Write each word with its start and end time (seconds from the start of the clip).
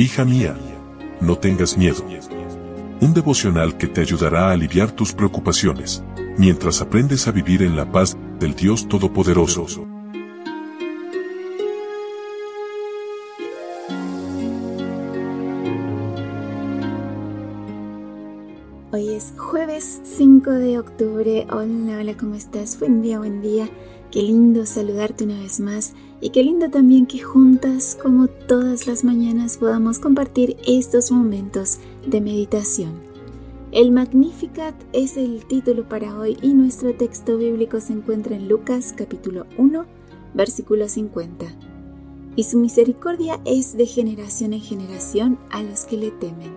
Hija 0.00 0.24
mía, 0.24 0.56
no 1.20 1.38
tengas 1.38 1.76
miedo. 1.76 2.04
Un 3.00 3.14
devocional 3.14 3.76
que 3.76 3.88
te 3.88 4.00
ayudará 4.00 4.46
a 4.46 4.52
aliviar 4.52 4.92
tus 4.92 5.12
preocupaciones, 5.12 6.04
mientras 6.36 6.80
aprendes 6.80 7.26
a 7.26 7.32
vivir 7.32 7.64
en 7.64 7.74
la 7.74 7.90
paz 7.90 8.16
del 8.38 8.54
Dios 8.54 8.86
Todopoderoso. 8.86 9.88
Hoy 18.92 19.08
es 19.14 19.34
jueves 19.36 20.00
5 20.04 20.50
de 20.52 20.78
octubre. 20.78 21.44
Hola, 21.50 21.98
hola, 21.98 22.16
¿cómo 22.16 22.36
estás? 22.36 22.78
Buen 22.78 23.02
día, 23.02 23.18
buen 23.18 23.42
día. 23.42 23.68
Qué 24.10 24.22
lindo 24.22 24.64
saludarte 24.64 25.24
una 25.24 25.38
vez 25.38 25.60
más 25.60 25.92
y 26.22 26.30
qué 26.30 26.42
lindo 26.42 26.70
también 26.70 27.04
que 27.06 27.18
juntas, 27.18 27.98
como 28.02 28.26
todas 28.26 28.86
las 28.86 29.04
mañanas, 29.04 29.58
podamos 29.58 29.98
compartir 29.98 30.56
estos 30.66 31.10
momentos 31.10 31.78
de 32.06 32.22
meditación. 32.22 32.92
El 33.70 33.92
Magnificat 33.92 34.74
es 34.94 35.18
el 35.18 35.44
título 35.44 35.86
para 35.86 36.18
hoy 36.18 36.38
y 36.40 36.54
nuestro 36.54 36.94
texto 36.94 37.36
bíblico 37.36 37.80
se 37.80 37.92
encuentra 37.92 38.34
en 38.34 38.48
Lucas 38.48 38.94
capítulo 38.96 39.44
1, 39.58 39.84
versículo 40.32 40.88
50. 40.88 41.44
Y 42.34 42.44
su 42.44 42.56
misericordia 42.56 43.40
es 43.44 43.76
de 43.76 43.84
generación 43.84 44.54
en 44.54 44.62
generación 44.62 45.38
a 45.50 45.62
los 45.62 45.84
que 45.84 45.98
le 45.98 46.12
temen. 46.12 46.56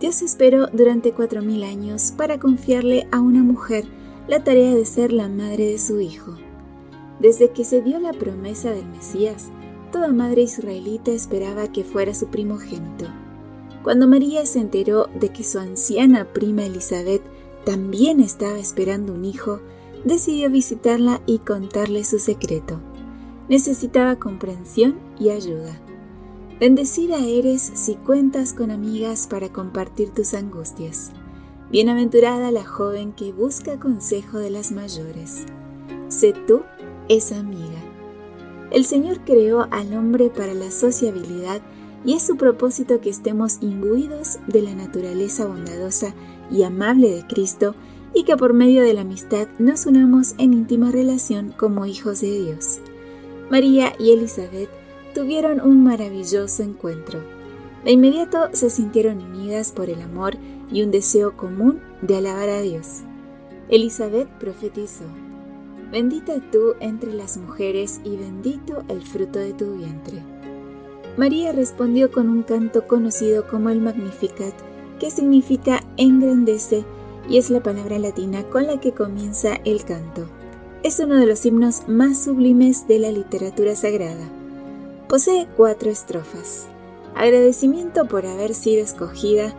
Dios 0.00 0.22
esperó 0.22 0.66
durante 0.72 1.12
cuatro 1.12 1.40
mil 1.40 1.62
años 1.62 2.12
para 2.16 2.40
confiarle 2.40 3.06
a 3.12 3.20
una 3.20 3.44
mujer 3.44 3.84
la 4.28 4.42
tarea 4.42 4.74
de 4.74 4.84
ser 4.84 5.12
la 5.12 5.28
madre 5.28 5.66
de 5.66 5.78
su 5.78 6.00
hijo. 6.00 6.34
Desde 7.20 7.50
que 7.50 7.64
se 7.64 7.80
dio 7.80 7.98
la 8.00 8.12
promesa 8.12 8.70
del 8.70 8.86
Mesías, 8.86 9.50
toda 9.92 10.12
madre 10.12 10.42
israelita 10.42 11.12
esperaba 11.12 11.70
que 11.70 11.84
fuera 11.84 12.14
su 12.14 12.26
primogénito. 12.26 13.06
Cuando 13.82 14.08
María 14.08 14.44
se 14.46 14.58
enteró 14.58 15.08
de 15.14 15.28
que 15.28 15.44
su 15.44 15.58
anciana 15.58 16.24
prima 16.32 16.64
Elizabeth 16.64 17.22
también 17.64 18.20
estaba 18.20 18.58
esperando 18.58 19.12
un 19.12 19.24
hijo, 19.24 19.60
decidió 20.04 20.50
visitarla 20.50 21.22
y 21.24 21.38
contarle 21.38 22.04
su 22.04 22.18
secreto. 22.18 22.80
Necesitaba 23.48 24.16
comprensión 24.16 24.96
y 25.18 25.30
ayuda. 25.30 25.80
Bendecida 26.58 27.18
eres 27.24 27.62
si 27.62 27.94
cuentas 27.94 28.54
con 28.54 28.70
amigas 28.70 29.28
para 29.28 29.50
compartir 29.50 30.10
tus 30.10 30.34
angustias. 30.34 31.12
Bienaventurada 31.76 32.50
la 32.52 32.64
joven 32.64 33.12
que 33.12 33.32
busca 33.32 33.78
consejo 33.78 34.38
de 34.38 34.48
las 34.48 34.72
mayores. 34.72 35.44
Sé 36.08 36.32
tú 36.46 36.62
esa 37.10 37.38
amiga. 37.38 37.76
El 38.70 38.86
Señor 38.86 39.20
creó 39.26 39.68
al 39.70 39.92
hombre 39.92 40.30
para 40.30 40.54
la 40.54 40.70
sociabilidad 40.70 41.60
y 42.02 42.14
es 42.14 42.22
su 42.22 42.38
propósito 42.38 43.02
que 43.02 43.10
estemos 43.10 43.58
imbuidos 43.60 44.38
de 44.46 44.62
la 44.62 44.74
naturaleza 44.74 45.44
bondadosa 45.44 46.14
y 46.50 46.62
amable 46.62 47.10
de 47.10 47.26
Cristo 47.26 47.74
y 48.14 48.24
que 48.24 48.38
por 48.38 48.54
medio 48.54 48.82
de 48.82 48.94
la 48.94 49.02
amistad 49.02 49.46
nos 49.58 49.84
unamos 49.84 50.34
en 50.38 50.54
íntima 50.54 50.90
relación 50.90 51.52
como 51.58 51.84
hijos 51.84 52.22
de 52.22 52.40
Dios. 52.42 52.78
María 53.50 53.92
y 53.98 54.12
Elizabeth 54.12 54.70
tuvieron 55.14 55.60
un 55.60 55.84
maravilloso 55.84 56.62
encuentro. 56.62 57.35
De 57.86 57.92
inmediato 57.92 58.48
se 58.52 58.68
sintieron 58.68 59.22
unidas 59.22 59.70
por 59.70 59.88
el 59.90 60.02
amor 60.02 60.36
y 60.72 60.82
un 60.82 60.90
deseo 60.90 61.36
común 61.36 61.80
de 62.02 62.16
alabar 62.16 62.48
a 62.48 62.60
Dios. 62.60 63.02
Elizabeth 63.68 64.26
profetizó, 64.40 65.04
Bendita 65.92 66.34
tú 66.50 66.74
entre 66.80 67.12
las 67.12 67.36
mujeres 67.36 68.00
y 68.02 68.16
bendito 68.16 68.82
el 68.88 69.02
fruto 69.02 69.38
de 69.38 69.52
tu 69.52 69.76
vientre. 69.76 70.20
María 71.16 71.52
respondió 71.52 72.10
con 72.10 72.28
un 72.28 72.42
canto 72.42 72.88
conocido 72.88 73.46
como 73.46 73.70
el 73.70 73.80
Magnificat, 73.80 74.54
que 74.98 75.12
significa 75.12 75.84
engrandece 75.96 76.84
y 77.28 77.38
es 77.38 77.50
la 77.50 77.62
palabra 77.62 78.00
latina 78.00 78.42
con 78.50 78.66
la 78.66 78.80
que 78.80 78.94
comienza 78.94 79.60
el 79.64 79.84
canto. 79.84 80.26
Es 80.82 80.98
uno 80.98 81.14
de 81.14 81.26
los 81.26 81.46
himnos 81.46 81.86
más 81.86 82.24
sublimes 82.24 82.88
de 82.88 82.98
la 82.98 83.12
literatura 83.12 83.76
sagrada. 83.76 84.28
Posee 85.08 85.46
cuatro 85.56 85.88
estrofas. 85.88 86.66
Agradecimiento 87.16 88.04
por 88.06 88.26
haber 88.26 88.54
sido 88.54 88.84
escogida, 88.84 89.54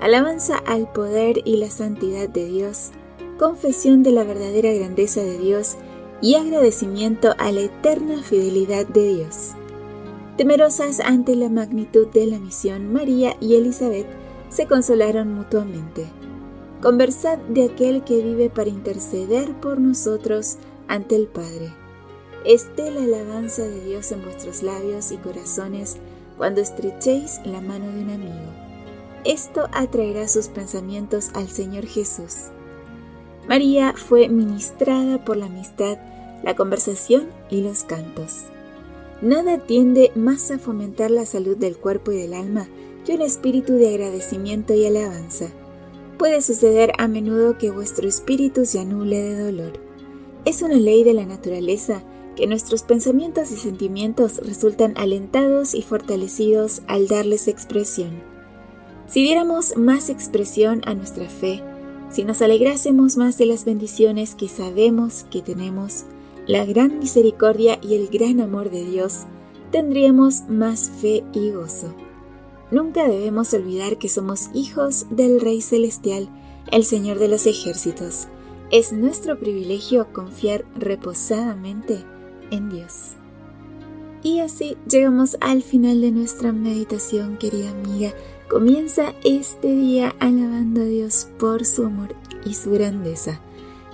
alabanza 0.00 0.56
al 0.56 0.90
poder 0.90 1.42
y 1.44 1.58
la 1.58 1.70
santidad 1.70 2.26
de 2.26 2.46
Dios, 2.46 2.90
confesión 3.38 4.02
de 4.02 4.12
la 4.12 4.24
verdadera 4.24 4.72
grandeza 4.72 5.20
de 5.22 5.36
Dios 5.36 5.76
y 6.22 6.36
agradecimiento 6.36 7.34
a 7.36 7.52
la 7.52 7.60
eterna 7.60 8.22
fidelidad 8.22 8.86
de 8.86 9.14
Dios. 9.14 9.50
Temerosas 10.38 11.00
ante 11.00 11.36
la 11.36 11.50
magnitud 11.50 12.08
de 12.08 12.26
la 12.26 12.38
misión, 12.38 12.90
María 12.90 13.36
y 13.40 13.56
Elizabeth 13.56 14.06
se 14.48 14.66
consolaron 14.66 15.34
mutuamente. 15.34 16.06
Conversad 16.80 17.36
de 17.48 17.66
aquel 17.66 18.04
que 18.04 18.22
vive 18.22 18.48
para 18.48 18.70
interceder 18.70 19.52
por 19.60 19.78
nosotros 19.78 20.56
ante 20.88 21.16
el 21.16 21.26
Padre. 21.26 21.74
Esté 22.46 22.90
la 22.90 23.02
alabanza 23.02 23.62
de 23.62 23.84
Dios 23.84 24.10
en 24.12 24.22
vuestros 24.22 24.62
labios 24.62 25.12
y 25.12 25.18
corazones 25.18 25.98
cuando 26.42 26.60
estrechéis 26.60 27.40
la 27.44 27.60
mano 27.60 27.86
de 27.92 28.02
un 28.02 28.10
amigo. 28.10 28.50
Esto 29.24 29.68
atraerá 29.70 30.26
sus 30.26 30.48
pensamientos 30.48 31.30
al 31.34 31.46
Señor 31.48 31.86
Jesús. 31.86 32.48
María 33.46 33.94
fue 33.96 34.28
ministrada 34.28 35.24
por 35.24 35.36
la 35.36 35.46
amistad, 35.46 35.98
la 36.42 36.56
conversación 36.56 37.28
y 37.48 37.60
los 37.60 37.84
cantos. 37.84 38.46
Nada 39.20 39.58
tiende 39.58 40.10
más 40.16 40.50
a 40.50 40.58
fomentar 40.58 41.12
la 41.12 41.26
salud 41.26 41.56
del 41.56 41.76
cuerpo 41.76 42.10
y 42.10 42.16
del 42.16 42.34
alma 42.34 42.66
que 43.06 43.14
un 43.14 43.22
espíritu 43.22 43.74
de 43.74 43.90
agradecimiento 43.90 44.74
y 44.74 44.84
alabanza. 44.84 45.46
Puede 46.18 46.42
suceder 46.42 46.90
a 46.98 47.06
menudo 47.06 47.56
que 47.56 47.70
vuestro 47.70 48.08
espíritu 48.08 48.66
se 48.66 48.80
anule 48.80 49.22
de 49.22 49.44
dolor. 49.44 49.74
Es 50.44 50.60
una 50.62 50.74
ley 50.74 51.04
de 51.04 51.14
la 51.14 51.24
naturaleza 51.24 52.02
que 52.36 52.46
nuestros 52.46 52.82
pensamientos 52.82 53.50
y 53.50 53.56
sentimientos 53.56 54.38
resultan 54.38 54.94
alentados 54.96 55.74
y 55.74 55.82
fortalecidos 55.82 56.82
al 56.86 57.08
darles 57.08 57.48
expresión. 57.48 58.22
Si 59.06 59.22
diéramos 59.22 59.76
más 59.76 60.08
expresión 60.08 60.82
a 60.86 60.94
nuestra 60.94 61.28
fe, 61.28 61.62
si 62.10 62.24
nos 62.24 62.42
alegrásemos 62.42 63.16
más 63.16 63.38
de 63.38 63.46
las 63.46 63.64
bendiciones 63.64 64.34
que 64.34 64.48
sabemos 64.48 65.24
que 65.30 65.42
tenemos, 65.42 66.04
la 66.46 66.64
gran 66.64 66.98
misericordia 66.98 67.78
y 67.82 67.94
el 67.94 68.08
gran 68.08 68.40
amor 68.40 68.70
de 68.70 68.84
Dios, 68.84 69.24
tendríamos 69.70 70.48
más 70.48 70.90
fe 70.90 71.24
y 71.32 71.50
gozo. 71.50 71.94
Nunca 72.70 73.06
debemos 73.06 73.52
olvidar 73.52 73.98
que 73.98 74.08
somos 74.08 74.48
hijos 74.54 75.06
del 75.10 75.40
Rey 75.40 75.60
Celestial, 75.60 76.28
el 76.70 76.84
Señor 76.84 77.18
de 77.18 77.28
los 77.28 77.46
ejércitos. 77.46 78.28
Es 78.70 78.92
nuestro 78.92 79.38
privilegio 79.38 80.10
confiar 80.12 80.64
reposadamente 80.74 82.02
en 82.50 82.70
Dios. 82.70 83.16
Y 84.22 84.40
así 84.40 84.76
llegamos 84.88 85.36
al 85.40 85.62
final 85.62 86.00
de 86.00 86.12
nuestra 86.12 86.52
meditación, 86.52 87.36
querida 87.38 87.70
amiga. 87.70 88.12
Comienza 88.48 89.14
este 89.24 89.68
día 89.74 90.14
alabando 90.20 90.82
a 90.82 90.84
Dios 90.84 91.28
por 91.38 91.64
su 91.64 91.86
amor 91.86 92.14
y 92.44 92.54
su 92.54 92.70
grandeza. 92.70 93.40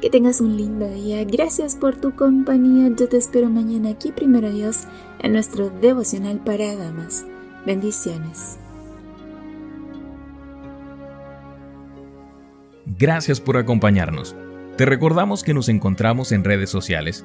Que 0.00 0.10
tengas 0.10 0.40
un 0.40 0.56
lindo 0.56 0.88
día. 0.90 1.24
Gracias 1.24 1.76
por 1.76 1.96
tu 1.96 2.14
compañía. 2.16 2.90
Yo 2.96 3.08
te 3.08 3.16
espero 3.16 3.48
mañana 3.48 3.90
aquí, 3.90 4.12
primero 4.12 4.50
Dios, 4.50 4.84
en 5.20 5.32
nuestro 5.32 5.70
devocional 5.70 6.40
para 6.44 6.74
damas. 6.74 7.24
Bendiciones. 7.64 8.58
Gracias 12.98 13.40
por 13.40 13.56
acompañarnos. 13.56 14.34
Te 14.76 14.86
recordamos 14.86 15.42
que 15.42 15.54
nos 15.54 15.68
encontramos 15.68 16.32
en 16.32 16.44
redes 16.44 16.70
sociales. 16.70 17.24